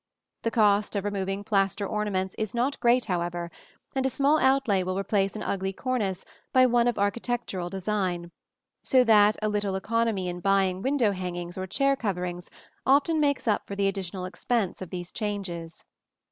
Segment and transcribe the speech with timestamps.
[0.41, 3.51] The cost of removing plaster ornaments is not great, however,
[3.93, 8.31] and a small outlay will replace an ugly cornice by one of architectural design;
[8.81, 12.49] so that a little economy in buying window hangings or chair coverings
[12.83, 15.85] often makes up for the additional expense of these changes.